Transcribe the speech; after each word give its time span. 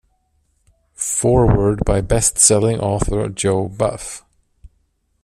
Foreword 0.95 1.85
by 1.85 2.01
Bestselling 2.01 2.79
Author 2.79 3.29
Joe 3.29 3.67
Buff. 3.69 4.23